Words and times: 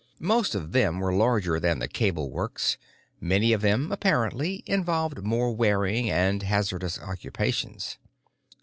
Most 0.19 0.55
of 0.55 0.71
them 0.71 0.99
were 0.99 1.13
larger 1.13 1.59
than 1.59 1.77
the 1.77 1.87
cable 1.87 2.31
works; 2.31 2.79
many 3.19 3.53
of 3.53 3.61
them, 3.61 3.91
apparently, 3.91 4.63
involved 4.65 5.23
more 5.23 5.55
wearing 5.55 6.09
and 6.09 6.41
hazardous 6.41 6.97
occupations. 6.99 7.99